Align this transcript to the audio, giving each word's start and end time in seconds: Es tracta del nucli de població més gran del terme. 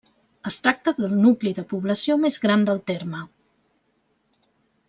Es 0.51 0.55
tracta 0.67 0.93
del 0.99 1.13
nucli 1.25 1.53
de 1.59 1.65
població 1.75 2.17
més 2.23 2.39
gran 2.47 2.67
del 2.71 2.83
terme. 2.91 3.25